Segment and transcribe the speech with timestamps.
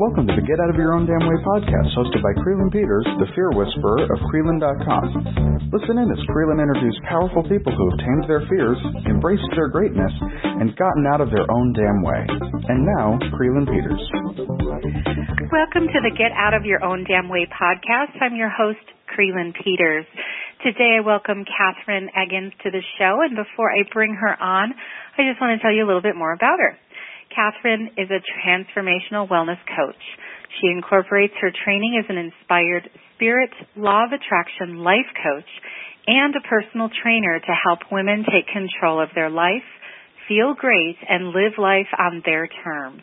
[0.00, 3.04] Welcome to the Get Out of Your Own Damn Way podcast, hosted by Creelan Peters,
[3.20, 5.68] the fear whisperer of Creelan.com.
[5.76, 10.08] Listen in as Creelan interviews powerful people who have tamed their fears, embraced their greatness,
[10.56, 12.24] and gotten out of their own damn way.
[12.72, 14.00] And now, Creelan Peters.
[15.52, 18.16] Welcome to the Get Out of Your Own Damn Way podcast.
[18.24, 18.80] I'm your host,
[19.12, 20.08] Creelan Peters.
[20.64, 24.72] Today I welcome Catherine Eggins to the show, and before I bring her on,
[25.20, 26.80] I just want to tell you a little bit more about her.
[27.34, 30.02] Catherine is a transformational wellness coach.
[30.60, 35.50] She incorporates her training as an inspired spirit, law of attraction life coach,
[36.06, 39.66] and a personal trainer to help women take control of their life,
[40.26, 43.02] feel great, and live life on their terms.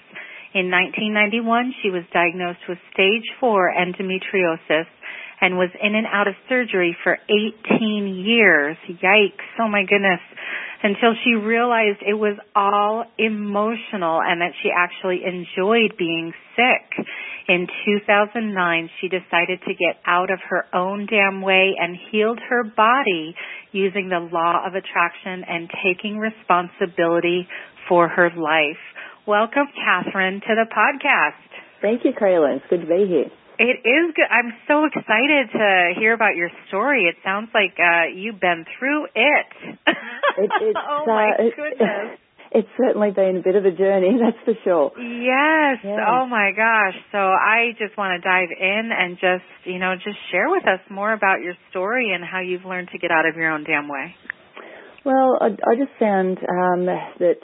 [0.54, 4.88] In 1991, she was diagnosed with stage 4 endometriosis
[5.40, 8.76] and was in and out of surgery for 18 years.
[8.90, 9.48] Yikes.
[9.60, 10.20] Oh my goodness
[10.84, 17.06] until she realized it was all emotional and that she actually enjoyed being sick.
[17.48, 22.64] In 2009, she decided to get out of her own damn way and healed her
[22.64, 23.36] body
[23.72, 27.48] using the law of attraction and taking responsibility
[27.88, 28.82] for her life.
[29.26, 31.48] Welcome, Catherine, to the podcast.
[31.82, 32.58] Thank you, Creelan.
[32.58, 33.32] It's good to be here.
[33.60, 34.30] It is good.
[34.30, 37.10] I'm so excited to hear about your story.
[37.10, 39.50] It sounds like uh, you've been through it.
[39.88, 41.82] it it's, oh my uh, goodness.
[41.82, 42.20] It,
[42.62, 44.92] it's certainly been a bit of a journey, that's for sure.
[45.02, 45.82] Yes.
[45.84, 46.06] Yeah.
[46.06, 47.02] Oh my gosh.
[47.12, 50.80] So I just want to dive in and just, you know, just share with us
[50.90, 53.90] more about your story and how you've learned to get out of your own damn
[53.90, 54.14] way.
[55.04, 57.42] Well, I, I just found um, that,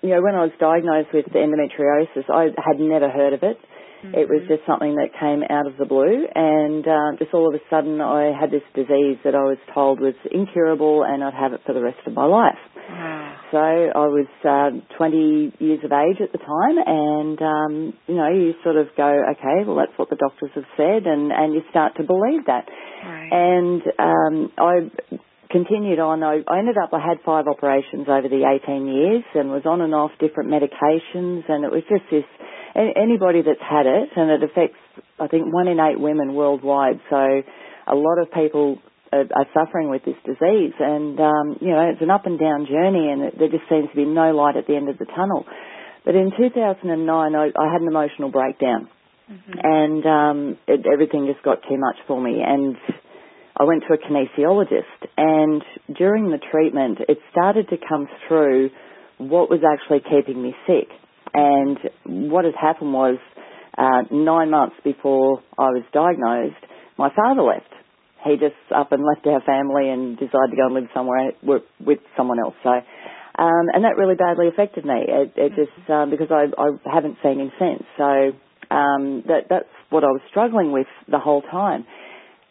[0.00, 3.58] you know, when I was diagnosed with endometriosis, I had never heard of it.
[4.00, 4.16] Mm-hmm.
[4.16, 7.54] It was just something that came out of the blue, and uh, just all of
[7.54, 11.52] a sudden, I had this disease that I was told was incurable, and I'd have
[11.52, 12.56] it for the rest of my life.
[12.88, 13.36] Wow.
[13.52, 17.72] So I was uh, 20 years of age at the time, and um,
[18.06, 21.30] you know, you sort of go, okay, well, that's what the doctors have said, and
[21.32, 22.66] and you start to believe that.
[23.04, 23.28] Right.
[23.32, 24.88] And um, I
[25.50, 26.22] continued on.
[26.22, 29.80] I, I ended up, I had five operations over the 18 years, and was on
[29.80, 32.24] and off different medications, and it was just this
[32.74, 34.78] anybody that's had it, and it affects,
[35.18, 37.00] I think, one in eight women worldwide.
[37.10, 37.42] So
[37.86, 38.78] a lot of people
[39.12, 42.66] are, are suffering with this disease, and um, you know, it's an up and down
[42.66, 45.06] journey, and it, there just seems to be no light at the end of the
[45.06, 45.44] tunnel.
[46.04, 48.88] But in 2009, I, I had an emotional breakdown,
[49.30, 49.52] mm-hmm.
[49.62, 52.76] and um, it, everything just got too much for me, and
[53.56, 55.62] I went to a kinesiologist, and
[55.94, 58.70] during the treatment, it started to come through
[59.18, 60.88] what was actually keeping me sick.
[61.34, 63.18] And what had happened was,
[63.78, 66.60] uh, nine months before I was diagnosed,
[66.98, 67.70] my father left.
[68.24, 72.00] He just up and left our family and decided to go and live somewhere with
[72.16, 72.54] someone else.
[72.62, 75.00] So, um, and that really badly affected me.
[75.08, 77.82] It, it just um, because I, I haven't seen him since.
[77.96, 78.36] So
[78.70, 81.86] um, that that's what I was struggling with the whole time.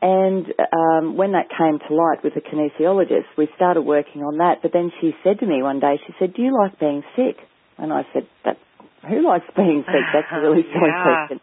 [0.02, 4.64] And um, when that came to light with the kinesiologist, we started working on that.
[4.64, 7.38] But then she said to me one day, she said, "Do you like being sick?"
[7.78, 8.58] And I said, "That
[9.08, 10.06] who likes being sick?
[10.14, 11.04] That's a really silly yeah.
[11.04, 11.40] question.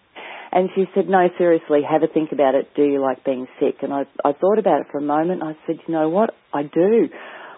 [0.52, 2.70] And she said, no, seriously, have a think about it.
[2.74, 3.82] Do you like being sick?
[3.82, 5.42] And I, I thought about it for a moment.
[5.42, 6.30] I said, you know what?
[6.54, 7.08] I do.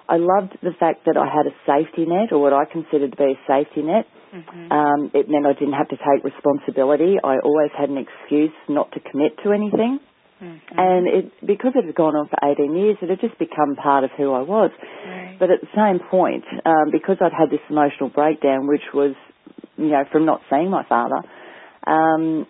[0.09, 3.17] I loved the fact that I had a safety net, or what I considered to
[3.17, 4.07] be a safety net.
[4.33, 4.73] Mm-hmm.
[4.73, 7.17] Um, it meant I didn't have to take responsibility.
[7.23, 10.01] I always had an excuse not to commit to anything.
[10.43, 10.79] Mm-hmm.
[10.79, 14.05] And it, because it had gone on for 18 years, it had just become part
[14.05, 14.71] of who I was.
[15.05, 15.37] Right.
[15.39, 19.15] But at the same point, um, because I'd had this emotional breakdown, which was
[19.77, 21.23] you know, from not seeing my father,
[21.87, 22.47] um,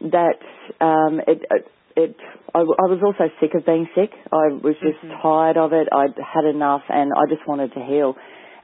[0.00, 0.40] that
[0.80, 1.66] um, it, it,
[1.96, 2.16] it
[2.54, 4.10] I, I, was also sick of being sick.
[4.32, 5.22] I was just mm-hmm.
[5.22, 5.88] tired of it.
[5.92, 8.14] I'd had enough, and I just wanted to heal.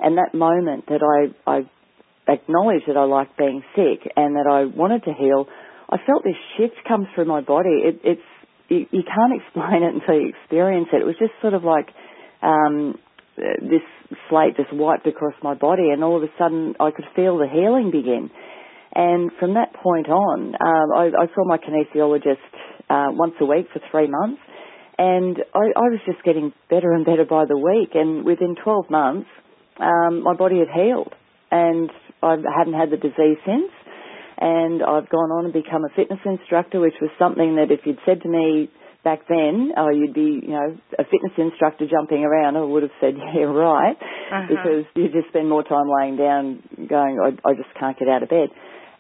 [0.00, 1.70] And that moment that I, I
[2.28, 5.48] acknowledged that I liked being sick and that I wanted to heal,
[5.88, 7.82] I felt this shift come through my body.
[7.82, 8.28] It, it's
[8.68, 11.02] you, you can't explain it until you experience it.
[11.02, 11.88] It was just sort of like
[12.42, 12.98] um,
[13.60, 13.82] this
[14.28, 17.48] slate just wiped across my body, and all of a sudden I could feel the
[17.48, 18.30] healing begin.
[18.94, 22.42] And from that point on, um, I, I, saw my kinesiologist
[22.88, 24.40] uh, once a week for three months,
[24.96, 27.90] and I, I, was just getting better and better by the week.
[27.94, 29.28] And within 12 months,
[29.78, 31.12] um, my body had healed,
[31.50, 31.90] and
[32.22, 33.70] I hadn't had the disease since.
[34.40, 37.98] And I've gone on and become a fitness instructor, which was something that if you'd
[38.06, 38.70] said to me
[39.04, 42.92] back then, oh, you'd be, you know, a fitness instructor jumping around, I would have
[43.00, 44.46] said, yeah, right, uh-huh.
[44.48, 48.22] because you just spend more time laying down going, I, I just can't get out
[48.22, 48.48] of bed.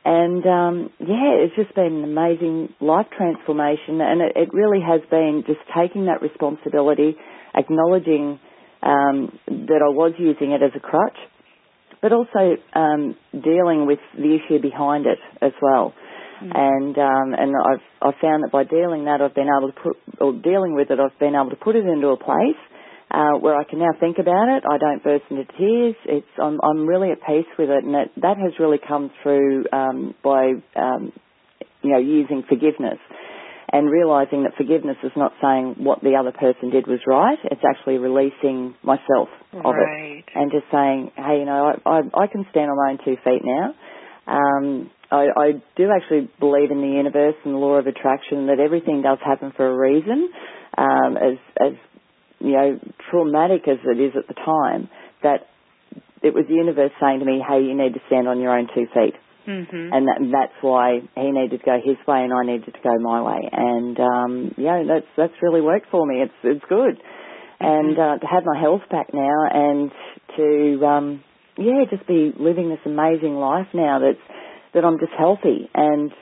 [0.04, 5.02] And um, yeah, it's just been an amazing life transformation, and it, it really has
[5.10, 7.16] been just taking that responsibility,
[7.54, 8.38] acknowledging
[8.82, 11.18] um, that I was using it as a crutch,
[12.00, 15.92] but also um, dealing with the issue behind it as well.
[16.42, 16.52] Mm.
[16.54, 19.96] And um, and I've I've found that by dealing that I've been able to put
[20.20, 22.60] or dealing with it I've been able to put it into a place
[23.10, 24.64] uh, where I can now think about it.
[24.68, 25.96] I don't burst into tears.
[26.04, 29.64] It's I'm I'm really at peace with it, and that that has really come through
[29.72, 31.12] um, by um,
[31.82, 32.98] you know using forgiveness
[33.70, 37.38] and realizing that forgiveness is not saying what the other person did was right.
[37.44, 40.18] It's actually releasing myself of right.
[40.18, 42.98] it and just saying, hey, you know, I, I, I can stand on my own
[43.04, 43.74] two feet now.
[44.26, 48.60] Um, I, I do actually believe in the universe and the law of attraction that
[48.60, 50.30] everything does happen for a reason.
[50.76, 51.72] Um, as, as
[52.40, 52.78] you know,
[53.10, 54.88] traumatic as it is at the time,
[55.22, 55.48] that
[56.22, 58.68] it was the universe saying to me, hey, you need to stand on your own
[58.74, 59.14] two feet.
[59.46, 59.92] Mm-hmm.
[59.94, 62.98] And that, that's why he needed to go his way and I needed to go
[63.00, 63.48] my way.
[63.50, 66.20] And, um, yeah, that's, that's really worked for me.
[66.22, 67.00] It's, it's good.
[67.60, 68.00] And, Mm-hmm.
[68.00, 69.90] uh, to have my health back now and
[70.36, 71.24] to, um,
[71.56, 74.22] yeah, just be living this amazing life now that's,
[74.74, 76.12] that I'm just healthy and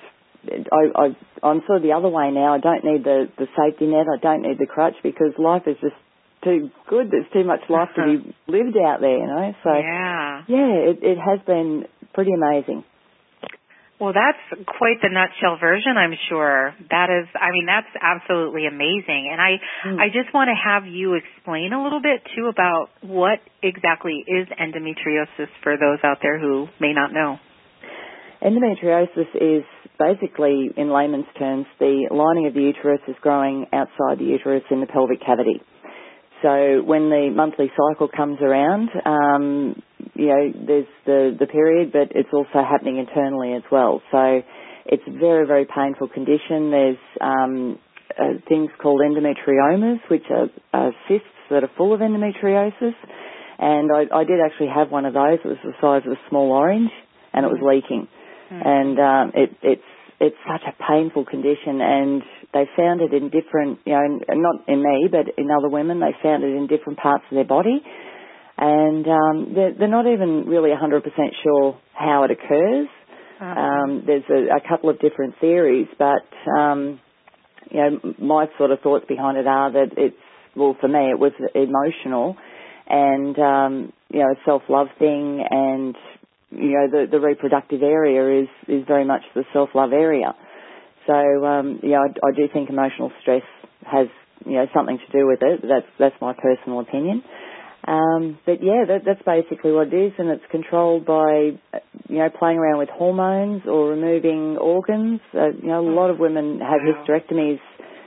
[0.46, 1.06] I, I,
[1.46, 2.54] I'm sort of the other way now.
[2.54, 4.06] I don't need the, the safety net.
[4.06, 5.96] I don't need the crutch because life is just
[6.44, 7.10] too good.
[7.10, 9.52] There's too much life to be lived out there, you know.
[9.64, 10.43] So yeah.
[10.46, 12.84] yeah, it, it has been pretty amazing.
[13.98, 16.75] Well, that's quite the nutshell version, I'm sure.
[16.90, 19.31] That is, I mean, that's absolutely amazing.
[19.32, 19.56] And I,
[19.88, 19.98] Mm.
[19.98, 24.48] I just want to have you explain a little bit too about what exactly is
[24.48, 27.38] endometriosis for those out there who may not know.
[28.43, 29.65] Endometriosis is
[29.99, 34.81] basically, in layman's terms, the lining of the uterus is growing outside the uterus in
[34.81, 35.61] the pelvic cavity.
[36.43, 39.83] So when the monthly cycle comes around, um,
[40.15, 44.03] you know, there's the, the period, but it's also happening internally as well.
[44.12, 44.43] So
[44.85, 46.71] it's a very, very painful condition.
[46.71, 47.79] There's um,
[48.19, 52.94] uh, things called endometriomas, which are, cysts that are full of endometriosis.
[53.59, 55.39] And I, I did actually have one of those.
[55.43, 56.91] It was the size of a small orange,
[57.32, 58.09] and it was leaking.
[58.50, 59.82] And um, it, it's
[60.19, 62.22] it's such a painful condition, and
[62.54, 66.00] they found it in different, you know, not in me, but in other women.
[66.00, 67.82] They found it in different parts of their body,
[68.56, 71.02] and um, they're, they're not even really 100%
[71.43, 72.88] sure how it occurs.
[73.40, 73.60] Uh-huh.
[73.60, 76.25] Um, there's a, a couple of different theories, but
[76.58, 76.98] um,
[77.70, 80.16] you know, my sort of thoughts behind it are that it's
[80.56, 82.37] well, for me, it was emotional,
[82.88, 85.94] and um, you know, a self-love thing, and
[86.50, 90.34] you know, the, the reproductive area is, is very much the self-love area.
[91.06, 91.14] So,
[91.44, 93.43] um, yeah, I, I do think emotional stress
[93.84, 94.08] has,
[94.44, 95.60] you know, something to do with it.
[95.62, 97.22] That's, that's my personal opinion.
[97.87, 101.54] Um, but yeah, that, that's basically what it is, and it's controlled by,
[102.08, 105.20] you know, playing around with hormones or removing organs.
[105.32, 107.04] Uh, you know, a lot of women have Wow.
[107.06, 107.60] hysterectomies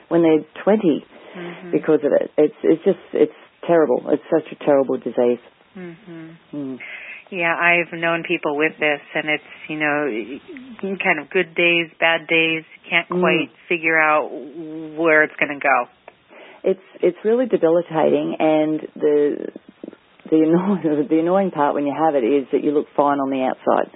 [0.10, 1.06] when they're 20
[1.38, 1.72] Mhm.
[1.72, 2.32] because of it.
[2.38, 3.32] It's, it's just, it's
[3.66, 4.04] terrible.
[4.10, 5.40] It's such a terrible disease.
[5.78, 6.36] Mhm.
[6.54, 6.80] Mm.
[7.32, 12.28] Yeah, I've known people with this, and it's you know kind of good days, bad
[12.28, 12.64] days.
[12.90, 13.22] Can't Mm.
[13.22, 15.86] quite figure out where it's going to go.
[16.64, 19.48] It's it's really debilitating, and the
[20.30, 23.30] the annoying the annoying part when you have it is that you look fine on
[23.30, 23.92] the outside,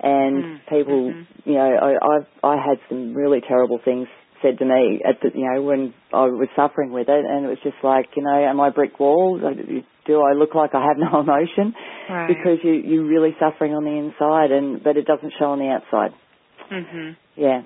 [0.00, 1.26] and Mm, people, mhm.
[1.44, 4.08] you know, I I've, I had some really terrible things
[4.42, 7.48] said to me at the you know when I was suffering with it, and it
[7.48, 9.38] was just like you know, am I brick wall?
[9.38, 11.74] Do I look like I have no emotion?
[12.10, 12.28] Right.
[12.28, 15.68] Because you you're really suffering on the inside, and but it doesn't show on the
[15.68, 16.10] outside.
[16.70, 17.16] Mhm.
[17.36, 17.62] Yeah.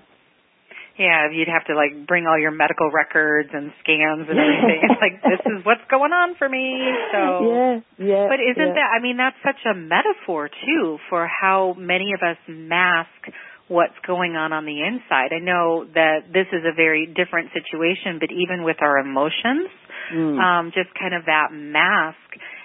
[0.98, 4.80] Yeah, you'd have to like bring all your medical records and scans and everything.
[4.88, 6.80] it's like this is what's going on for me.
[7.12, 7.20] So
[7.52, 8.26] Yeah, yeah.
[8.28, 8.80] But isn't yeah.
[8.80, 13.28] that I mean that's such a metaphor too for how many of us mask
[13.68, 15.32] what's going on on the inside.
[15.34, 19.68] I know that this is a very different situation, but even with our emotions,
[20.12, 20.38] Mm.
[20.38, 22.16] um just kind of that mask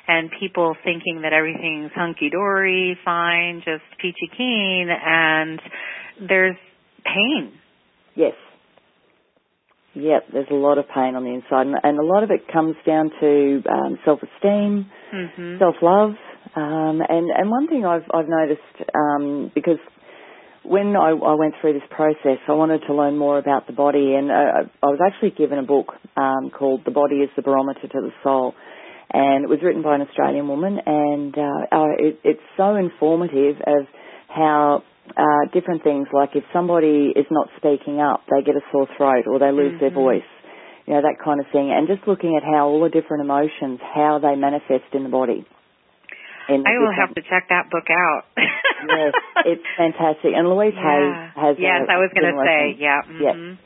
[0.08, 5.60] and people thinking that everything's hunky dory, fine, just peachy keen and
[6.20, 6.58] there's
[7.04, 7.52] pain.
[8.16, 8.36] Yes.
[9.94, 12.48] Yep, there's a lot of pain on the inside, and, and a lot of it
[12.48, 15.60] comes down to um, self-esteem, Mhm.
[15.60, 16.16] self-love,
[16.56, 19.80] um, and and one thing I've I've noticed um, because
[20.64, 24.14] when I, I went through this process, I wanted to learn more about the body,
[24.16, 27.82] and uh, I was actually given a book um, called "The Body Is the Barometer
[27.82, 28.54] to the Soul,"
[29.12, 33.88] and it was written by an Australian woman, and uh, it, it's so informative of
[34.30, 34.84] how
[35.18, 39.26] uh, different things like if somebody is not speaking up, they get a sore throat
[39.28, 39.96] or they lose their Mhm.
[39.96, 40.30] voice,
[40.86, 43.80] you know that kind of thing, and just looking at how all the different emotions,
[43.82, 45.44] how they manifest in the body.
[46.50, 48.24] I will have to check that book out.
[48.38, 49.14] yes,
[49.46, 50.32] it's fantastic.
[50.36, 50.82] And Louise Yeah.
[51.36, 52.78] has has Yes, a I was going to say, thing.
[52.82, 53.02] yeah.
[53.20, 53.34] Yeah.
[53.34, 53.58] mhm.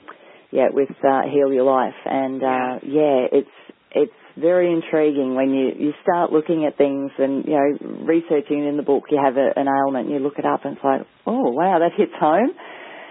[0.52, 3.56] yeah, with uh, Heal Your Life, and uh, yeah, it's
[3.92, 8.78] it's very intriguing when you you start looking at things and you know researching in
[8.78, 9.06] the book.
[9.10, 11.80] You have a, an ailment, and you look it up, and it's like, oh wow,
[11.80, 12.52] that hits home.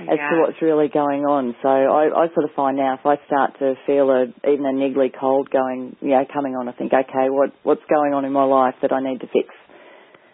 [0.01, 1.55] As to what's really going on.
[1.63, 4.73] So I, I sort of find now if I start to feel a even a
[4.75, 8.33] niggly cold going, you know, coming on, I think, okay, what what's going on in
[8.33, 9.49] my life that I need to fix,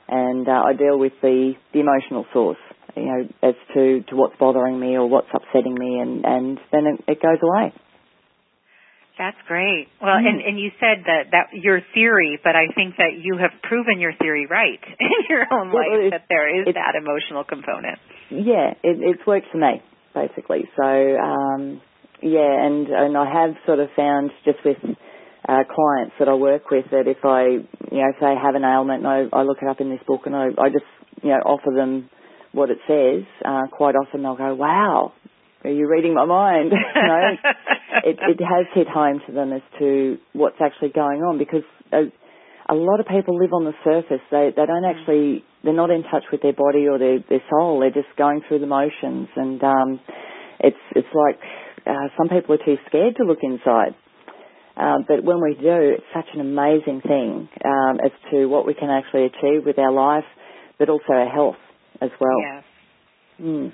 [0.08, 2.62] and uh, I deal with the the emotional source,
[2.96, 6.86] you know, as to to what's bothering me or what's upsetting me, and and then
[6.86, 7.72] it, it goes away.
[9.20, 9.84] That's great.
[10.00, 10.24] Well, mm.
[10.24, 14.00] and, and you said that, that your theory, but I think that you have proven
[14.00, 18.00] your theory right in your own life that there is that emotional component.
[18.30, 19.82] Yeah, it, it's worked for me
[20.14, 20.68] basically.
[20.76, 21.80] So um,
[22.22, 24.76] yeah, and and I have sort of found just with
[25.48, 29.04] uh, clients that I work with that if I you know say have an ailment
[29.04, 30.84] and I, I look it up in this book and I, I just
[31.22, 32.10] you know offer them
[32.52, 35.12] what it says, uh, quite often they'll go, "Wow,
[35.64, 37.30] are you reading my mind?" you know,
[38.04, 42.10] it, it has hit home to them as to what's actually going on because a,
[42.68, 44.22] a lot of people live on the surface.
[44.30, 44.90] They they don't mm.
[44.90, 47.80] actually they're not in touch with their body or their their soul.
[47.80, 50.00] They're just going through the motions, and um,
[50.60, 51.38] it's it's like
[51.86, 53.94] uh, some people are too scared to look inside.
[54.76, 58.72] Uh, but when we do, it's such an amazing thing um, as to what we
[58.72, 60.24] can actually achieve with our life,
[60.78, 61.60] but also our health
[62.00, 62.38] as well.
[62.40, 62.64] Yes.
[63.42, 63.72] Mm.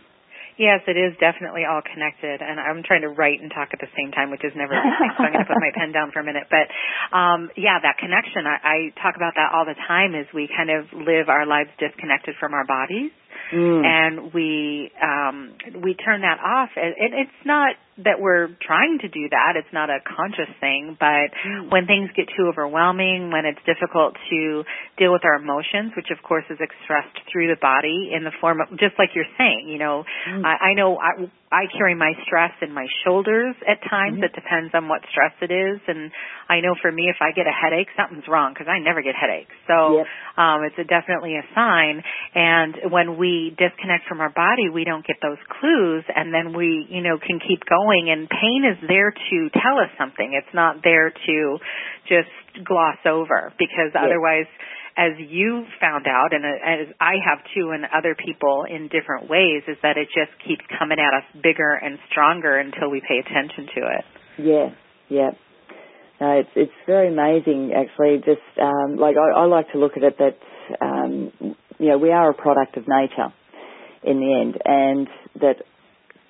[0.56, 3.92] Yes, it is definitely all connected, and I'm trying to write and talk at the
[3.92, 5.08] same time, which is never easy.
[5.16, 6.48] so I'm going to put my pen down for a minute.
[6.48, 6.72] But
[7.12, 10.16] um, yeah, that connection, I, I talk about that all the time.
[10.16, 13.12] Is we kind of live our lives disconnected from our bodies,
[13.52, 13.84] mm.
[13.84, 16.72] and we um, we turn that off.
[16.72, 19.57] And it's not that we're trying to do that.
[19.57, 21.73] It's not a conscious thing, but mm.
[21.73, 24.65] when things get too overwhelming, when it's difficult to
[24.99, 28.61] deal with our emotions, which of course is expressed through the body in the form
[28.61, 30.45] of, just like you're saying, you know, mm.
[30.45, 34.19] I, I know I, I carry my stress in my shoulders at times.
[34.19, 34.29] Mm-hmm.
[34.29, 35.79] It depends on what stress it is.
[35.87, 36.11] And
[36.50, 39.15] I know for me, if I get a headache, something's wrong because I never get
[39.15, 39.55] headaches.
[39.71, 40.07] So, yep.
[40.37, 42.03] um, it's a, definitely a sign.
[42.35, 46.85] And when we disconnect from our body, we don't get those clues and then we,
[46.91, 50.35] you know, can keep going going and pain is there to tell us something.
[50.35, 51.59] It's not there to
[52.09, 54.02] just gloss over because yes.
[54.02, 54.47] otherwise
[54.97, 59.62] as you found out and as I have too and other people in different ways
[59.69, 63.69] is that it just keeps coming at us bigger and stronger until we pay attention
[63.76, 64.05] to it.
[64.38, 64.69] Yeah,
[65.09, 65.31] yeah.
[66.19, 68.19] No, it's it's very amazing actually.
[68.25, 70.38] Just um, like I, I like to look at it that
[70.81, 71.31] um,
[71.78, 73.33] you know we are a product of nature
[74.02, 75.09] in the end, and
[75.43, 75.57] that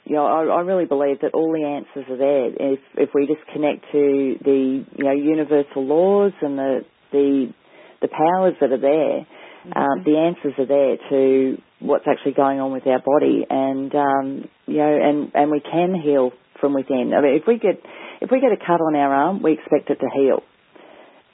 [0.06, 2.46] you know, I, I really believe that all the answers are there.
[2.46, 7.52] If if we just connect to the you know universal laws and the the
[8.00, 9.72] the powers that are there, mm-hmm.
[9.74, 14.48] um, the answers are there to what's actually going on with our body, and um,
[14.66, 17.12] you know, and and we can heal from within.
[17.12, 17.82] I mean, if we get
[18.20, 20.42] if we get a cut on our arm, we expect it to heal,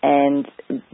[0.02, 0.49] and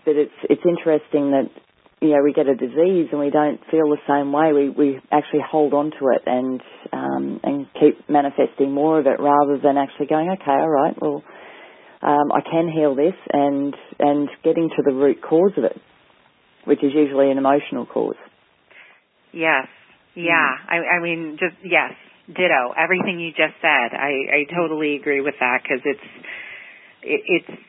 [0.05, 1.51] but it's it's interesting that
[2.01, 4.53] you know, we get a disease and we don't feel the same way.
[4.53, 6.61] We we actually hold on to it and
[6.93, 11.25] um, and keep manifesting more of it rather than actually going, okay, all right, well,
[12.03, 15.77] um, I can heal this and and getting to the root cause of it,
[16.65, 18.17] which is usually an emotional cause.
[19.33, 19.67] Yes,
[20.15, 20.55] yeah.
[20.71, 20.71] Mm.
[20.71, 21.93] I, I mean, just yes,
[22.29, 22.75] ditto.
[22.79, 26.09] Everything you just said, I, I totally agree with that because it's
[27.03, 27.61] it, it's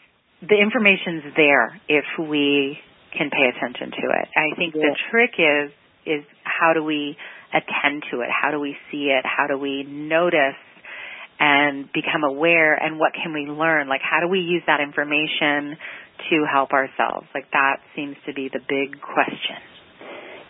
[0.42, 2.78] the information's there if we
[3.16, 4.28] can pay attention to it.
[4.36, 4.90] I think yeah.
[4.90, 5.72] the trick is
[6.06, 7.18] is how do we
[7.54, 8.30] attend to it?
[8.30, 9.26] How do we see it?
[9.26, 10.60] How do we notice
[11.40, 13.88] and become aware and what can we learn?
[13.88, 15.78] Like how do we use that information
[16.30, 17.28] to help ourselves?
[17.34, 19.60] Like that seems to be the big question.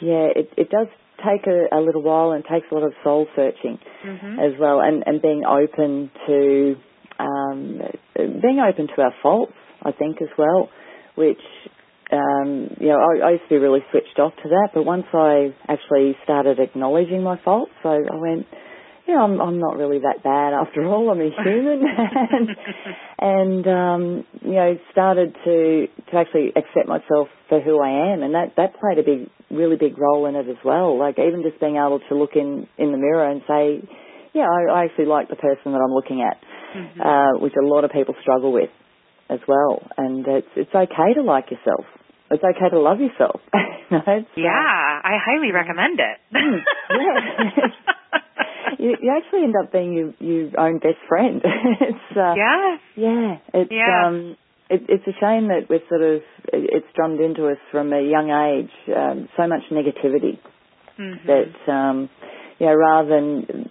[0.01, 0.87] Yeah, it, it does
[1.19, 4.39] take a, a little while and takes a lot of soul searching mm-hmm.
[4.39, 6.75] as well and, and being open to
[7.19, 7.81] um,
[8.15, 10.69] being open to our faults, I think as well,
[11.15, 11.41] which
[12.11, 15.05] um, you know, I, I used to be really switched off to that, but once
[15.13, 18.47] I actually started acknowledging my faults, I, I went,
[19.05, 21.11] you know, I'm, I'm not really that bad after all.
[21.11, 21.83] I'm a human,
[22.31, 22.49] and,
[23.19, 28.33] and um, you know, started to to actually accept myself for who I am, and
[28.33, 30.97] that that played a big, really big role in it as well.
[30.97, 33.87] Like even just being able to look in in the mirror and say,
[34.33, 36.37] yeah, I, I actually like the person that I'm looking at,
[36.75, 37.01] mm-hmm.
[37.01, 38.69] uh, which a lot of people struggle with
[39.29, 39.85] as well.
[39.95, 41.85] And it's it's okay to like yourself
[42.31, 43.41] it's okay to love yourself.
[43.91, 44.01] no,
[44.37, 46.17] yeah, I highly recommend it.
[46.33, 46.59] Mm,
[46.91, 48.19] yeah.
[48.79, 51.41] you, you actually end up being your, your own best friend.
[51.81, 53.37] it's uh, yeah, yeah.
[53.53, 54.07] It's yeah.
[54.07, 54.37] um,
[54.69, 56.21] it, it's a shame that we're sort of
[56.53, 60.39] it's drummed into us from a young age um, so much negativity
[60.99, 61.27] mm-hmm.
[61.27, 62.09] that um,
[62.59, 63.69] you know rather than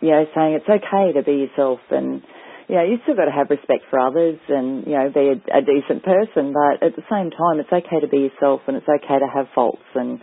[0.00, 2.22] you know saying it's okay to be yourself and
[2.68, 5.58] you know, you still got to have respect for others and, you know, be a,
[5.58, 8.88] a decent person, but at the same time, it's okay to be yourself and it's
[8.88, 10.20] okay to have faults and,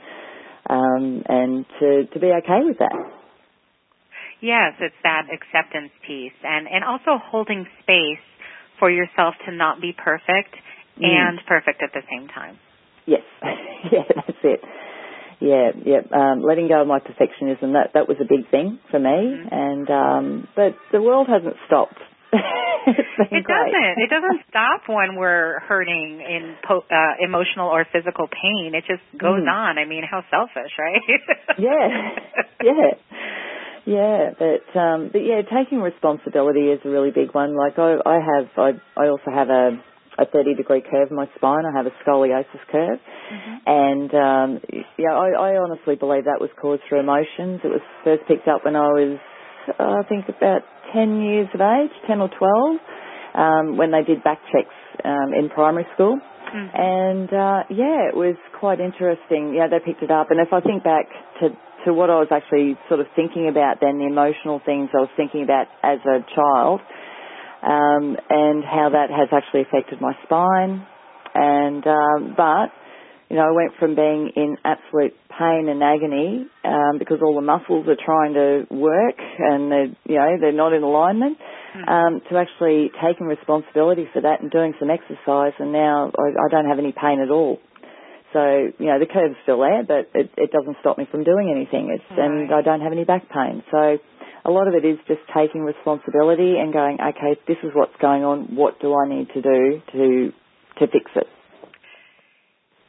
[0.69, 2.97] um, and to, to be okay with that.
[4.41, 8.25] Yes, it's that acceptance piece and and also holding space
[8.79, 10.57] for yourself to not be perfect
[10.97, 11.05] mm.
[11.05, 12.57] and perfect at the same time.
[13.05, 13.21] Yes.
[13.91, 14.61] yeah, that's it.
[15.39, 16.01] Yeah, yeah.
[16.11, 19.47] Um, letting go of my perfectionism that that was a big thing for me, mm-hmm.
[19.51, 21.97] and um, but the world hasn't stopped.
[22.31, 23.95] It doesn't.
[23.97, 28.73] It doesn't stop when we're hurting in po- uh, emotional or physical pain.
[28.73, 29.51] It just goes mm.
[29.51, 29.77] on.
[29.77, 31.01] I mean, how selfish, right?
[31.59, 32.15] yeah,
[32.63, 32.91] yeah,
[33.85, 34.29] yeah.
[34.37, 37.55] But um, but yeah, taking responsibility is a really big one.
[37.55, 39.83] Like I, I have, I, I also have a
[40.17, 41.65] a 30 degree curve in my spine.
[41.65, 42.99] I have a scoliosis curve.
[43.31, 43.55] Mm-hmm.
[43.65, 47.61] And, um, yeah, I, I honestly believe that was caused through emotions.
[47.63, 49.19] It was first picked up when I was,
[49.79, 50.61] I think about
[50.93, 52.79] 10 years of age, 10 or 12,
[53.35, 56.17] um, when they did back checks, um, in primary school.
[56.17, 56.75] Mm-hmm.
[56.75, 59.55] And, uh, yeah, it was quite interesting.
[59.55, 60.31] Yeah, they picked it up.
[60.31, 61.07] And if I think back
[61.39, 61.49] to,
[61.85, 65.13] to what I was actually sort of thinking about then, the emotional things I was
[65.15, 66.81] thinking about as a child,
[67.63, 70.85] um, and how that has actually affected my spine.
[71.33, 72.73] And um, but
[73.31, 77.47] you know, I went from being in absolute pain and agony um, because all the
[77.47, 81.37] muscles are trying to work and they're you know they're not in alignment.
[81.71, 81.87] Hmm.
[81.87, 86.51] Um, to actually taking responsibility for that and doing some exercise, and now I, I
[86.51, 87.59] don't have any pain at all.
[88.33, 91.47] So, you know, the curve's still there, but it, it doesn't stop me from doing
[91.47, 91.95] anything.
[91.95, 92.27] It's, right.
[92.27, 93.63] and I don't have any back pain.
[93.71, 93.99] So,
[94.43, 98.25] a lot of it is just taking responsibility and going, okay, this is what's going
[98.25, 98.55] on.
[98.55, 100.31] What do I need to do to
[100.79, 101.27] to fix it?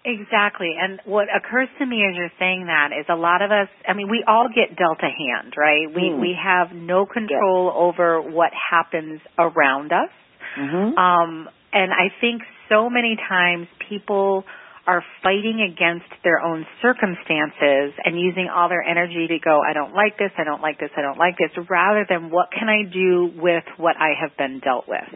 [0.05, 0.75] Exactly.
[0.81, 3.95] And what occurs to me as you're saying that is a lot of us, I
[3.95, 5.87] mean, we all get dealt a hand, right?
[5.95, 6.21] We, mm.
[6.21, 10.11] we have no control over what happens around us.
[10.59, 10.99] Mm-hmm.
[10.99, 14.45] Um, and I think so many times people
[14.87, 19.95] are fighting against their own circumstances and using all their energy to go, I don't
[19.95, 22.83] like this, I don't like this, I don't like this, rather than what can I
[22.91, 25.07] do with what I have been dealt with.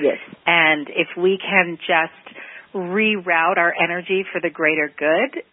[0.00, 0.18] Yes.
[0.46, 2.36] And if we can just
[2.76, 5.42] reroute our energy for the greater good.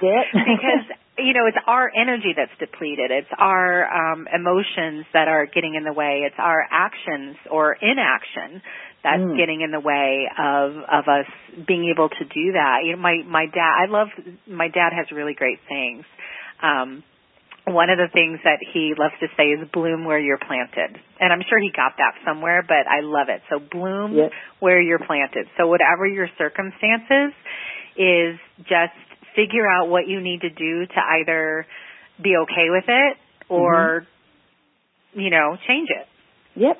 [0.00, 3.10] because you know, it's our energy that's depleted.
[3.10, 6.22] It's our um, emotions that are getting in the way.
[6.26, 8.60] It's our actions or inaction
[9.04, 9.36] that's mm.
[9.36, 11.30] getting in the way of of us
[11.66, 12.80] being able to do that.
[12.84, 13.72] You know, my my dad.
[13.82, 14.08] I love
[14.48, 16.04] my dad has really great sayings.
[16.62, 17.04] Um,
[17.66, 21.00] one of the things that he loves to say is bloom where you're planted.
[21.18, 23.40] And I'm sure he got that somewhere, but I love it.
[23.48, 24.30] So bloom yes.
[24.60, 25.46] where you're planted.
[25.56, 27.32] So whatever your circumstances
[27.96, 28.92] is just
[29.34, 31.66] figure out what you need to do to either
[32.22, 33.16] be okay with it
[33.48, 35.20] or, mm-hmm.
[35.20, 36.06] you know, change it.
[36.60, 36.76] Yep.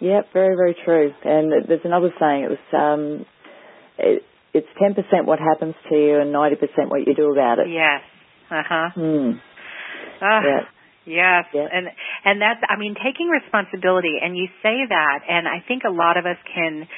[0.00, 1.12] Yep, very, very true.
[1.24, 3.26] And there's another saying, it was, um,
[3.98, 4.22] it,
[4.52, 7.68] it's 10% what happens to you and 90% what you do about it.
[7.70, 8.02] Yes.
[8.50, 8.90] Uh-huh.
[8.94, 9.30] Hmm.
[10.20, 10.60] Uh, yeah.
[11.06, 11.44] Yes.
[11.52, 11.68] Yeah.
[11.70, 11.88] And
[12.24, 16.16] and that's I mean taking responsibility and you say that and I think a lot
[16.16, 16.88] of us can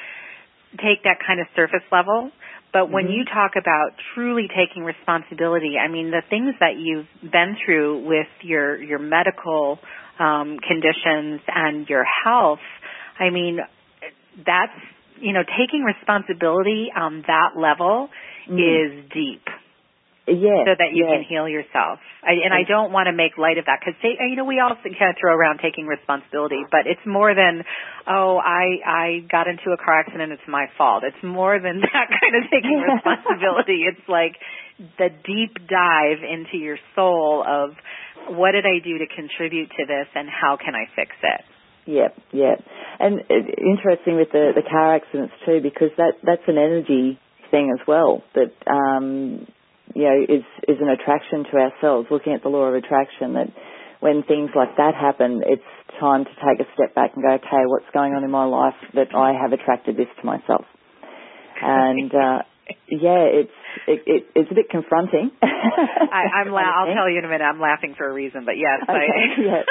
[0.79, 2.31] take that kind of surface level
[2.73, 3.13] but when mm-hmm.
[3.13, 8.27] you talk about truly taking responsibility, I mean the things that you've been through with
[8.41, 9.79] your your medical
[10.19, 12.59] um, conditions and your health,
[13.19, 13.59] I mean
[14.37, 14.77] that's
[15.19, 18.09] you know taking responsibility on that level
[18.49, 18.59] mm.
[18.59, 19.43] is deep.
[20.27, 22.03] Yeah, so that you can heal yourself.
[22.19, 24.75] I, and I don't want to make light of that because you know we all
[24.75, 27.63] kind of throw around taking responsibility, but it's more than
[28.03, 31.07] oh I I got into a car accident, it's my fault.
[31.07, 33.87] It's more than that kind of taking responsibility.
[33.87, 34.35] it's like
[34.99, 37.71] the deep dive into your soul of
[38.35, 41.41] what did I do to contribute to this, and how can I fix it.
[41.87, 42.59] Yep, yep.
[42.99, 47.17] And uh, interesting with the the car accidents too, because that that's an energy
[47.49, 48.23] thing as well.
[48.35, 49.47] That um,
[49.95, 53.47] you know, is, is an attraction to ourselves, looking at the law of attraction that
[53.99, 55.63] when things like that happen, it's
[55.99, 58.77] time to take a step back and go, okay, what's going on in my life
[58.93, 60.65] that I have attracted this to myself?
[61.61, 62.45] And, uh,
[62.89, 65.31] yeah, it's, it, it, it's a bit confronting.
[65.41, 67.43] I, I'm la- I'll tell you in a minute.
[67.43, 68.83] I'm laughing for a reason, but yes.
[68.83, 69.65] Okay, I, yes.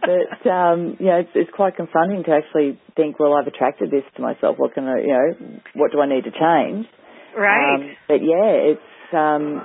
[0.00, 4.04] But um, you know, it's, it's quite confronting to actually think, well, I've attracted this
[4.16, 4.56] to myself.
[4.58, 6.86] What can I, you know, what do I need to change?
[7.36, 7.74] Right.
[7.74, 9.62] Um, but yeah, it's um,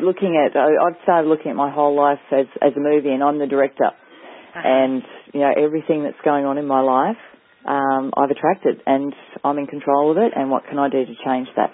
[0.00, 3.38] looking at, I've started looking at my whole life as, as a movie and I'm
[3.38, 3.86] the director.
[3.86, 4.60] Uh-huh.
[4.64, 7.20] And, you know, everything that's going on in my life,
[7.66, 11.14] um, I've attracted and I'm in control of it and what can I do to
[11.24, 11.70] change that?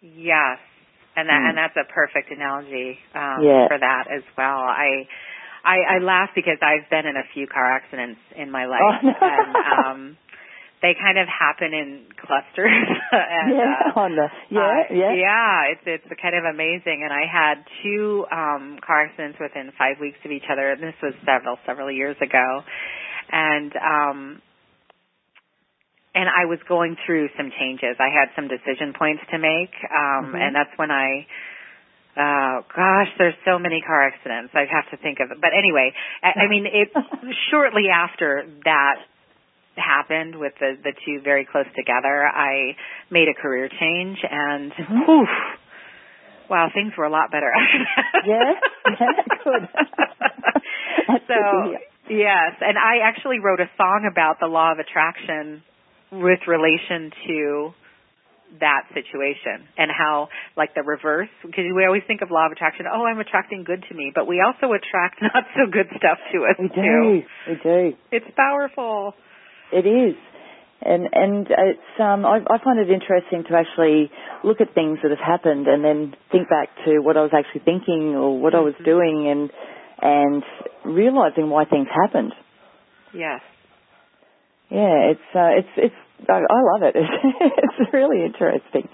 [0.00, 0.58] Yes.
[1.16, 1.48] And that, mm.
[1.48, 3.68] and that's a perfect analogy, um, yeah.
[3.68, 4.66] for that as well.
[4.66, 5.06] I,
[5.64, 8.82] I, I laugh because I've been in a few car accidents in my life.
[8.82, 9.14] Oh, no.
[9.20, 10.16] and, um,
[10.84, 12.68] they kind of happen in clusters.
[13.10, 15.12] and, yeah, uh, on the, yeah, uh, yeah.
[15.16, 17.00] Yeah, it's it's kind of amazing.
[17.00, 20.76] And I had two um car accidents within five weeks of each other.
[20.76, 22.60] And this was several, several years ago.
[23.32, 24.18] And um
[26.14, 27.96] and I was going through some changes.
[27.98, 29.72] I had some decision points to make.
[29.88, 30.36] Um Mhm.
[30.36, 31.24] and that's when I
[32.16, 34.52] Oh gosh, there's so many car accidents.
[34.54, 35.40] I have to think of it.
[35.40, 35.90] But anyway,
[36.22, 36.92] I, I mean, it
[37.50, 39.02] shortly after that
[39.76, 42.76] happened with the the two very close together, I
[43.10, 45.04] made a career change, and Mhm.
[45.06, 45.26] whew,
[46.48, 48.26] wow, things were a lot better after that.
[48.26, 48.54] Yeah,
[49.44, 49.68] good.
[51.28, 55.62] So good yes, and I actually wrote a song about the law of attraction
[56.12, 57.74] with relation to
[58.60, 62.86] that situation and how like the reverse because we always think of law of attraction
[62.86, 66.44] oh i'm attracting good to me but we also attract not so good stuff to
[66.44, 67.22] us We too do.
[67.48, 67.96] We do.
[68.12, 69.14] it's powerful
[69.72, 70.16] It is.
[70.82, 74.10] And and it's um I, I find it interesting to actually
[74.42, 77.62] look at things that have happened and then think back to what I was actually
[77.64, 78.84] thinking or what I was Mhm.
[78.84, 79.50] doing and
[80.02, 80.42] and
[80.84, 82.32] realizing why things happened.
[83.14, 83.40] yes
[84.68, 86.94] Yeah, it's uh, it's it's I, I love it.
[87.64, 88.88] It's, really interesting.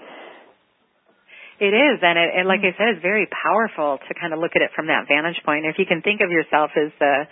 [1.59, 4.55] It is, and it, and like I said, it's very powerful to kind of look
[4.55, 5.65] at it from that vantage point.
[5.65, 7.27] If you can think of yourself as the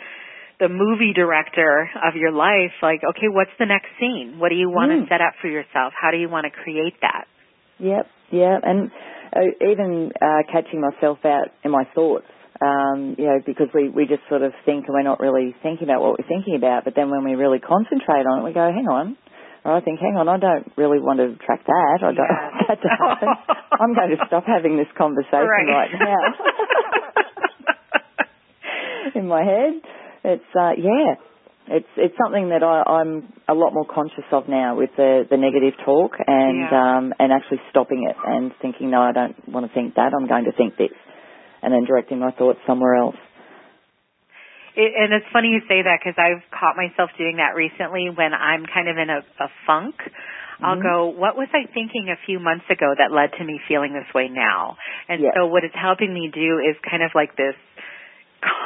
[0.60, 4.40] the movie director of your life, like, okay, what's the next scene?
[4.40, 5.04] What do you want Mm.
[5.04, 5.94] to set up for yourself?
[6.00, 7.26] How do you want to create that?
[7.80, 8.92] Yep, yeah, and
[9.32, 12.26] uh, even uh, catching myself out in my thoughts.
[12.62, 15.88] Um, you know, because we, we just sort of think and we're not really thinking
[15.88, 18.68] about what we're thinking about, but then when we really concentrate on it, we go,
[18.68, 19.16] hang on,
[19.64, 22.00] or I think, hang on, I don't really want to track that.
[22.04, 22.52] I don't Yeah.
[22.52, 23.30] want that to happen.
[23.80, 25.72] I'm going to stop having this conversation Right.
[25.72, 26.36] right, now.
[29.16, 29.74] in my head,
[30.24, 31.16] it's uh, yeah,
[31.68, 35.38] it's it's something that I, I'm a lot more conscious of now with the the
[35.38, 36.98] negative talk and Yeah.
[36.98, 40.14] um, and actually stopping it and thinking, no, I don't want to think that.
[40.14, 40.96] I'm going to think this,
[41.62, 43.16] and then directing my thoughts somewhere else.
[44.76, 48.34] It, and it's funny you say that because I've caught myself doing that recently when
[48.34, 49.96] I'm kind of in a, a funk.
[50.62, 50.84] I'll Mhm.
[50.84, 54.12] go, what was I thinking a few months ago that led to me feeling this
[54.14, 54.78] way now?
[55.08, 55.34] And Yes.
[55.36, 57.56] so what it's helping me do is kind of like this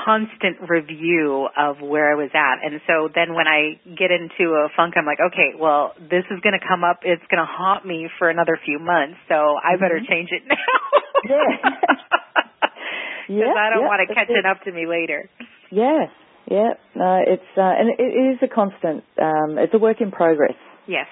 [0.06, 2.60] constant review of where I was at.
[2.66, 6.40] And so then when I get into a funk, I'm like, okay, well, this is
[6.42, 7.00] going to come up.
[7.04, 9.18] It's going to haunt me for another few months.
[9.30, 10.08] So I better Mhm.
[10.10, 10.56] change it now.
[11.24, 11.40] Yeah.
[13.28, 14.46] Because Yeah, I don't yeah, want to catch it.
[14.46, 15.30] up to me later.
[15.72, 16.08] Yeah,
[16.52, 16.72] yeah.
[16.94, 19.04] No, it's uh, and it, it is a constant.
[19.18, 20.56] Um, it's a work in progress.
[20.86, 21.08] Yes.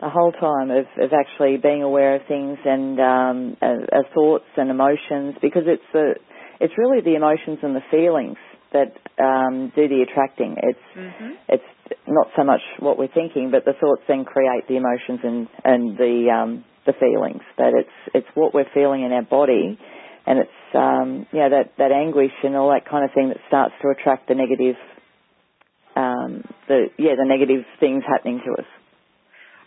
[0.00, 4.44] The whole time of, of actually being aware of things and um, uh, uh, thoughts
[4.56, 6.14] and emotions, because it's the
[6.60, 8.36] it's really the emotions and the feelings
[8.72, 10.56] that um, do the attracting.
[10.62, 11.64] It's hmm it's
[12.08, 15.96] not so much what we're thinking, but the thoughts then create the emotions and and
[15.96, 17.42] the um, the feelings.
[17.58, 19.78] That it's it's what we're feeling in our body,
[20.26, 23.38] and it's um, you know that that anguish and all that kind of thing that
[23.48, 24.76] starts to attract the negative,
[25.96, 28.68] um, the yeah the negative things happening to us.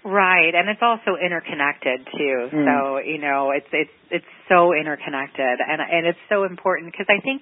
[0.03, 2.49] Right, and it's also interconnected too.
[2.53, 2.65] Mm.
[2.65, 7.19] So you know, it's it's it's so interconnected, and and it's so important because I
[7.21, 7.41] think,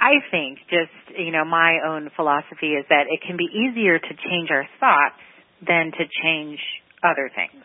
[0.00, 4.08] I think just you know my own philosophy is that it can be easier to
[4.08, 5.20] change our thoughts
[5.66, 6.58] than to change
[7.02, 7.62] other things.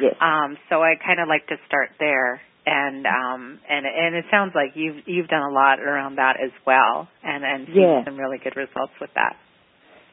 [0.00, 0.14] Yes.
[0.20, 4.52] Um, so I kind of like to start there, and um, and and it sounds
[4.54, 8.04] like you've you've done a lot around that as well, and and seen Yeah.
[8.04, 9.36] some really good results with that.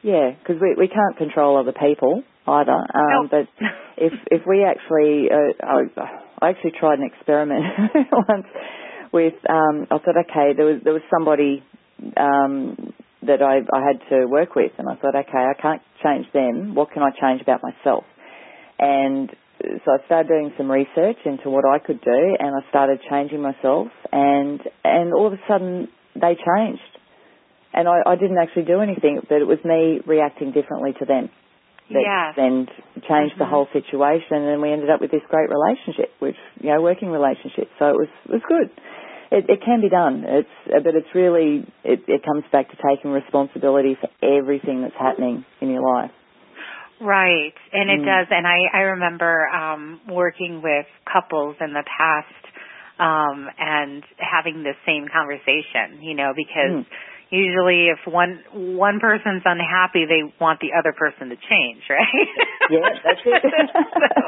[0.02, 2.72] Yeah, because we we can't control other people either.
[2.72, 3.28] Um.
[3.30, 3.48] But
[3.96, 7.64] if if we actually, uh, I, I actually tried an experiment
[8.12, 8.46] once
[9.12, 9.34] with.
[9.48, 11.62] Um, I thought, okay, there was there was somebody
[12.16, 16.26] um, that I I had to work with, and I thought, okay, I can't change
[16.32, 16.74] them.
[16.74, 18.04] What can I change about myself?
[18.78, 19.30] And
[19.60, 23.42] so I started doing some research into what I could do, and I started changing
[23.42, 26.82] myself, and and all of a sudden they changed
[27.74, 31.28] and I, I didn't actually do anything, but it was me reacting differently to them
[31.90, 32.34] that Yes.
[32.36, 32.68] then
[33.08, 33.48] changed the Mhm.
[33.48, 37.70] whole situation, and we ended up with this great relationship, which you know, working relationship.
[37.78, 38.70] So it was it was good.
[39.30, 40.24] It, it can be done.
[40.24, 44.96] It's uh, but it's really it, it comes back to taking responsibility for everything that's
[44.96, 46.10] happening in your life.
[47.00, 48.04] Right, and it Mm.
[48.06, 48.26] does.
[48.30, 52.34] And I, I remember um, working with couples in the past
[52.98, 56.02] um, and having the same conversation.
[56.02, 56.86] You know, because Mm.
[57.30, 62.28] Usually if one one person's unhappy, they want the other person to change, right?
[62.70, 63.42] Yeah, that's it.
[63.44, 64.24] so,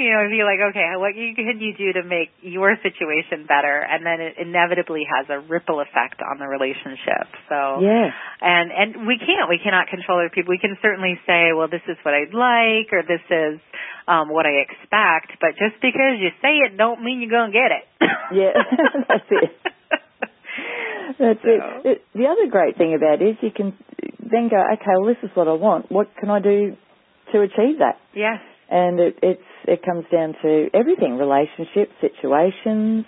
[0.00, 3.84] you know, be like, okay, what you, can you do to make your situation better?
[3.84, 7.28] And then it inevitably has a ripple effect on the relationship.
[7.48, 8.08] So, yeah,
[8.40, 10.50] and and we can't, we cannot control other people.
[10.52, 13.60] We can certainly say, well, this is what I'd like, or this is
[14.08, 15.36] um what I expect.
[15.40, 17.84] But just because you say it, don't mean you're gonna get it.
[18.32, 18.56] yeah,
[19.08, 19.52] that's it.
[21.18, 21.88] That's so.
[21.88, 22.02] it.
[22.14, 23.74] The other great thing about it is you can
[24.18, 25.90] then go, okay, well, this is what I want.
[25.90, 26.76] What can I do
[27.32, 28.00] to achieve that?
[28.14, 28.40] Yes.
[28.70, 33.04] And it, it's it comes down to everything: relationships, situations.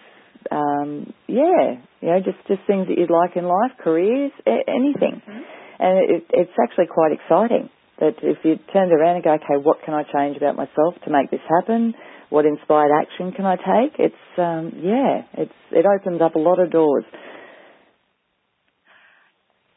[0.50, 5.22] Um, yeah, you know, just just things that you'd like in life, careers, a- anything.
[5.24, 5.40] Mm-hmm.
[5.78, 9.78] And it, it's actually quite exciting that if you turn around and go, okay, what
[9.84, 11.94] can I change about myself to make this happen?
[12.30, 13.96] What inspired action can I take?
[13.98, 17.04] It's um, yeah, it's it opens up a lot of doors.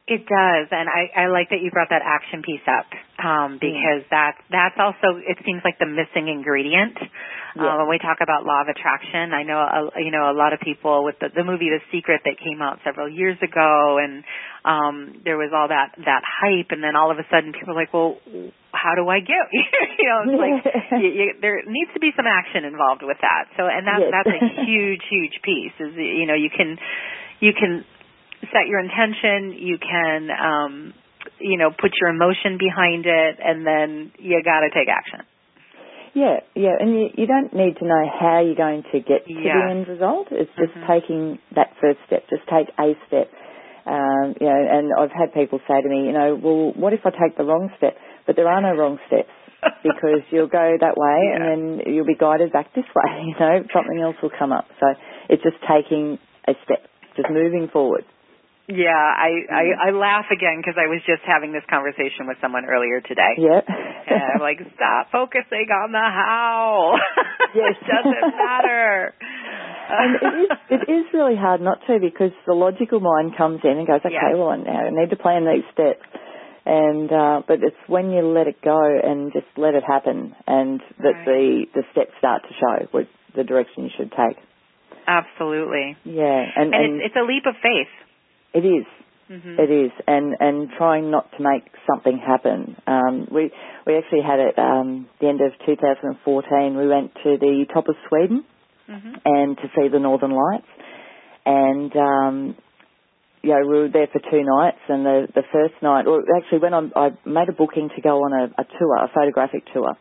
[0.08, 2.88] It does, and I, I like that you brought that action piece up
[3.20, 6.96] um, because that's that's also it seems like the missing ingredient
[7.60, 7.76] yeah.
[7.76, 9.36] uh, when we talk about law of attraction.
[9.36, 12.24] I know a, you know a lot of people with the, the movie The Secret
[12.24, 14.24] that came out several years ago, and
[14.64, 14.96] um,
[15.28, 17.92] there was all that that hype, and then all of a sudden people are like,
[17.92, 18.16] well,
[18.72, 19.52] how do I get?
[20.00, 20.56] you know, it's like
[21.04, 23.52] you, you, there needs to be some action involved with that.
[23.60, 24.16] So, and that's yes.
[24.16, 25.76] that's a huge huge piece.
[25.84, 26.80] Is you know you can
[27.44, 27.84] you can
[28.42, 30.94] set your intention, you can um
[31.40, 35.26] you know, put your emotion behind it and then you got to take action.
[36.16, 39.34] Yeah, yeah, and you, you don't need to know how you're going to get to
[39.34, 39.54] yeah.
[39.54, 40.28] the end result.
[40.32, 40.90] It's just mm-hmm.
[40.90, 42.26] taking that first step.
[42.30, 43.30] Just take a step.
[43.86, 47.06] Um, you know, and I've had people say to me, you know, well, what if
[47.06, 47.96] I take the wrong step?
[48.26, 49.30] But there are no wrong steps
[49.84, 51.36] because you'll go that way yeah.
[51.38, 53.12] and then you'll be guided back this way.
[53.28, 54.66] You know, something else will come up.
[54.80, 54.88] So
[55.30, 58.06] it's just taking a step, just moving forward.
[58.68, 62.68] Yeah, I, I I laugh again because I was just having this conversation with someone
[62.68, 63.40] earlier today.
[63.40, 63.64] Yeah.
[63.64, 66.96] and I'm like, stop focusing on the how.
[67.56, 67.80] Yes.
[67.80, 69.16] it doesn't matter.
[69.90, 73.80] and it is, it is really hard not to because the logical mind comes in
[73.80, 74.36] and goes, okay, yes.
[74.36, 76.04] well, now I need to plan these steps.
[76.68, 80.82] And uh, but it's when you let it go and just let it happen, and
[81.00, 81.26] that right.
[81.26, 84.36] the the steps start to show what the direction you should take.
[85.08, 85.96] Absolutely.
[86.04, 87.88] Yeah, and, and, and it's, it's a leap of faith.
[88.58, 88.86] It is.
[89.30, 89.60] Mm-hmm.
[89.60, 92.78] It is, and and trying not to make something happen.
[92.88, 93.52] Um, we
[93.86, 96.78] we actually had it um, the end of 2014.
[96.78, 98.46] We went to the top of Sweden
[98.90, 99.14] mm-hmm.
[99.26, 100.72] and to see the Northern Lights,
[101.46, 102.56] and um,
[103.44, 104.80] you know, we were there for two nights.
[104.88, 108.24] And the the first night, or actually, when I, I made a booking to go
[108.24, 109.92] on a, a tour, a photographic tour,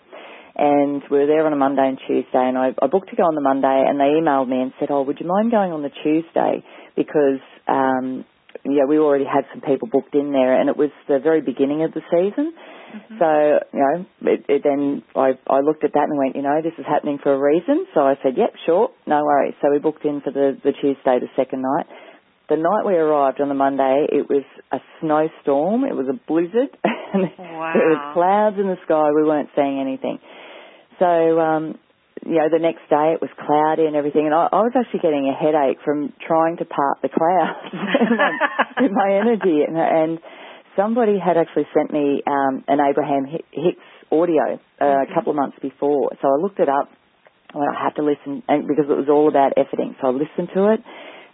[0.55, 3.25] and we were there on a Monday and Tuesday, and I, I booked to go
[3.25, 5.83] on the Monday, and they emailed me and said, "Oh, would you mind going on
[5.83, 6.65] the Tuesday
[6.95, 8.25] because." Um,
[8.65, 11.85] yeah, we already had some people booked in there, and it was the very beginning
[11.85, 12.53] of the season.
[12.53, 13.19] Mm-hmm.
[13.19, 13.29] So,
[13.73, 16.73] you know, it, it then I, I looked at that and went, you know, this
[16.79, 17.87] is happening for a reason.
[17.95, 19.55] So I said, yep, sure, no worries.
[19.61, 21.87] So we booked in for the, the Tuesday, the second night.
[22.49, 25.83] The night we arrived on the Monday, it was a snowstorm.
[25.85, 26.71] It was a blizzard.
[26.85, 27.73] wow.
[27.75, 29.11] There was clouds in the sky.
[29.11, 30.21] We weren't seeing anything.
[30.99, 31.79] So, um,
[32.25, 35.05] you know, the next day it was cloudy and everything, and I, I was actually
[35.05, 37.69] getting a headache from trying to part the clouds
[38.81, 39.61] with my energy.
[39.67, 40.19] And, and
[40.75, 45.13] somebody had actually sent me um, an Abraham Hicks audio uh, mm-hmm.
[45.13, 46.89] a couple of months before, so I looked it up.
[47.55, 50.51] Well, I had to listen and because it was all about efforting, so I listened
[50.55, 50.81] to it,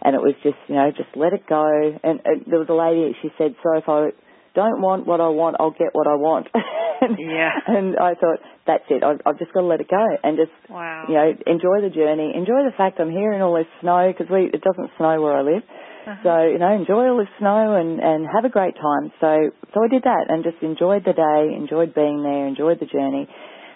[0.01, 1.65] and it was just, you know, just let it go.
[2.03, 4.13] And uh, there was a lady, she said, "So if I
[4.53, 6.47] don't want what I want, I'll get what I want."
[7.03, 7.51] and, yeah.
[7.67, 9.03] And I thought, that's it.
[9.03, 11.05] I've, I've just got to let it go and just, wow.
[11.07, 12.31] you know, enjoy the journey.
[12.35, 15.35] Enjoy the fact I'm here in all this snow because we it doesn't snow where
[15.35, 15.63] I live.
[15.63, 16.15] Uh-huh.
[16.23, 19.11] So you know, enjoy all this snow and and have a great time.
[19.19, 22.87] So so I did that and just enjoyed the day, enjoyed being there, enjoyed the
[22.87, 23.27] journey.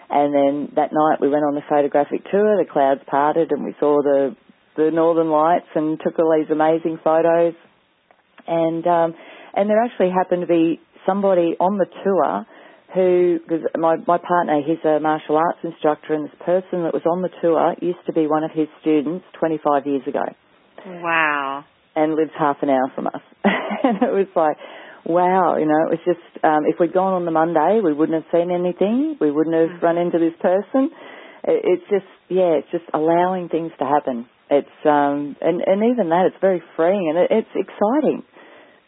[0.10, 2.56] And then that night we went on the photographic tour.
[2.60, 4.36] The clouds parted and we saw the
[4.76, 7.56] the northern lights and took all these amazing photos.
[8.48, 9.16] And um,
[9.56, 12.46] and there actually happened to be somebody on the tour
[12.98, 17.06] who, because my, my partner, he's a martial arts instructor, and this person that was
[17.06, 20.26] on the tour used to be one of his students 25 years ago.
[20.86, 21.64] Wow.
[21.96, 23.22] And lives half an hour from us.
[23.46, 24.58] and it was like,
[25.06, 28.18] wow, you know, it was just, um, if we'd gone on the Monday, we wouldn't
[28.18, 29.18] have seen anything.
[29.22, 29.86] We wouldn't have mm-hmm.
[29.86, 30.90] run into this person.
[31.46, 34.26] It, it's just, yeah, it's just allowing things to happen.
[34.50, 38.24] It's, um, and, and even that, it's very freeing and it, it's exciting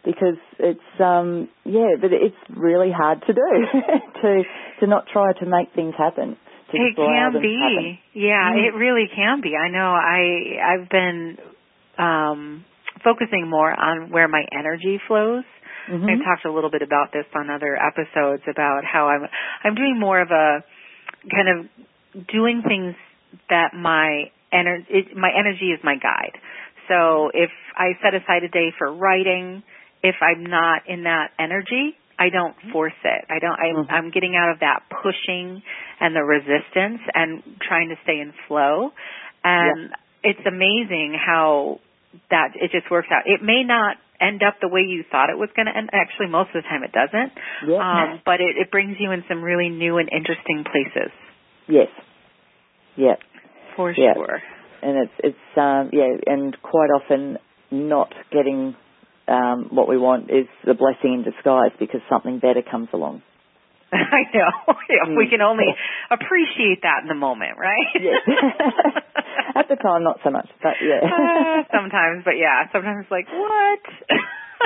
[0.04, 3.42] because it's um yeah, but it's really hard to do
[4.22, 4.44] to
[4.80, 6.38] to not try to make things happen.
[6.72, 7.98] To it can be, happen.
[8.14, 8.68] yeah, mm.
[8.68, 9.56] it really can be.
[9.56, 9.92] I know.
[9.92, 11.38] I I've been
[11.98, 12.66] um
[13.04, 15.44] focusing more on where my energy flows.
[15.90, 16.06] Mm-hmm.
[16.06, 19.28] I've talked a little bit about this on other episodes about how I'm
[19.64, 20.64] I'm doing more of a
[21.30, 22.96] kind of doing things
[23.50, 26.38] that my energy my energy is my guide.
[26.88, 29.64] So if I set aside a day for writing,
[30.04, 33.26] if I'm not in that energy, I don't force it.
[33.30, 33.56] I don't.
[33.56, 33.94] I'm, Mm-hmm.
[33.94, 35.62] I'm getting out of that pushing
[36.00, 38.92] and the resistance and trying to stay in flow.
[39.44, 39.92] And
[40.24, 41.80] it's amazing how
[42.30, 43.24] that it just works out.
[43.26, 45.90] It may not end up the way you thought it was going to end.
[45.94, 47.32] Actually, most of the time it doesn't.
[47.68, 47.80] Yeah.
[47.80, 51.12] Um, but it, it brings you in some really new and interesting places.
[51.68, 51.88] Yes.
[52.98, 53.16] Yeah.
[53.78, 54.14] For Yeah.
[54.16, 54.42] sure.
[54.82, 57.38] And it's it's um yeah, and quite often
[57.72, 58.76] not getting
[59.30, 63.22] um what we want is the blessing in disguise because something better comes along.
[63.94, 64.74] I know.
[64.90, 65.30] Yeah, We Mm.
[65.30, 65.66] can only
[66.12, 67.90] appreciate that in the moment, right?
[67.96, 68.22] Yes.
[69.56, 71.02] At the time not so much, but yeah.
[71.06, 73.80] Uh, sometimes, but yeah, sometimes like what?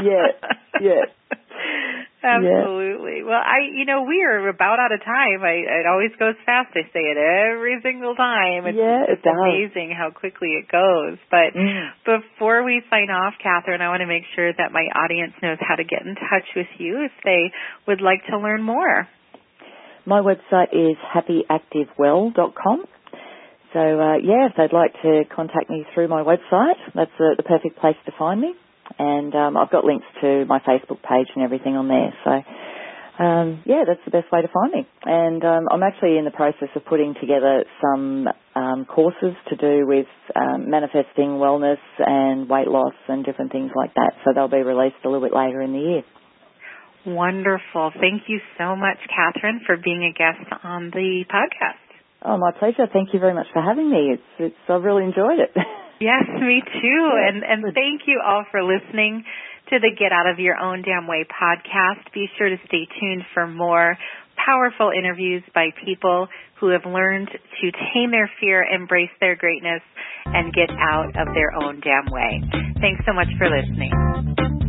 [0.03, 0.27] Yeah,
[0.81, 1.01] yeah.
[2.23, 3.23] Absolutely.
[3.23, 5.43] Well, I, you know, we are about out of time.
[5.43, 6.71] I, it always goes fast.
[6.71, 8.65] I say it every single time.
[8.65, 9.35] It's, Yeah, it it's does.
[9.35, 11.19] amazing how quickly it goes.
[11.29, 11.91] But Mm.
[12.05, 15.75] before we sign off, Catherine, I want to make sure that my audience knows how
[15.75, 17.51] to get in touch with you if they
[17.87, 19.07] would like to learn more.
[20.05, 22.85] My website is happyactivewell.com.
[23.73, 27.43] So uh, yeah, if they'd like to contact me through my website, that's uh, the
[27.43, 28.53] perfect place to find me.
[28.99, 32.13] And um, I've got links to my Facebook page and everything on there.
[32.23, 32.31] So
[33.19, 34.87] um, yeah, that's the best way to find me.
[35.05, 39.85] And um, I'm actually in the process of putting together some um, courses to do
[39.85, 44.13] with um, manifesting wellness and weight loss and different things like that.
[44.25, 46.03] So they'll be released a little bit later in the year.
[47.05, 47.91] Wonderful.
[47.99, 51.83] Thank you so much, Catherine, for being a guest on the podcast.
[52.25, 52.87] Oh, my pleasure.
[52.91, 54.15] Thank you very much for having me.
[54.15, 55.51] It's, it's I've really enjoyed it.
[56.03, 57.01] Yes, me too.
[57.15, 59.23] And and thank you all for listening
[59.69, 62.11] to the Get Out of Your Own Damn Way podcast.
[62.13, 63.97] Be sure to stay tuned for more
[64.35, 66.27] powerful interviews by people
[66.59, 69.81] who have learned to tame their fear, embrace their greatness,
[70.25, 72.41] and get out of their own damn way.
[72.81, 74.62] Thanks so much for listening.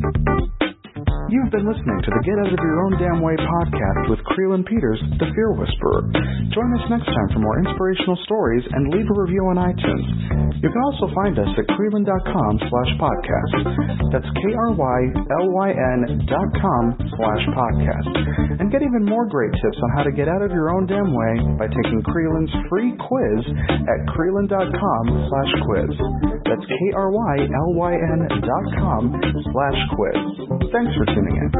[1.35, 4.63] You've been listening to the Get Out of Your Own Damn Way podcast with Krylyn
[4.63, 6.07] Peters, the Fear Whisperer.
[6.55, 10.07] Join us next time for more inspirational stories and leave a review on iTunes.
[10.63, 13.51] You can also find us at Krylyn.com slash podcast.
[14.15, 15.99] That's K-R-Y-L-Y-N
[16.31, 18.15] dot com slash podcast.
[18.63, 21.11] And get even more great tips on how to get out of your own damn
[21.11, 23.43] way by taking Krylyn's free quiz
[23.91, 25.91] at Krylyn.com slash quiz.
[26.47, 29.19] That's K-R-Y-L-Y-N dot com
[29.51, 30.23] slash quiz.
[30.71, 31.51] Thanks for tuning in.